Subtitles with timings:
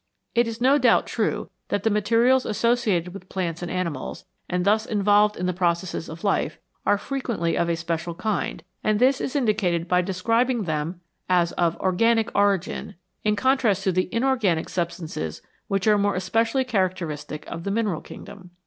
[0.33, 4.87] It is no doubt true that the materials associated with plants and animals, and thus
[4.87, 8.15] involved in the processes of life, are frequently of 28 NATURE'S BUILDING MATERIAL a special
[8.43, 13.91] kind, and this is indicated by describing them as of" organic" origin, in contrast to
[13.91, 18.49] the "inorganic" substances which are more especially characteristic of the mineral kingdom.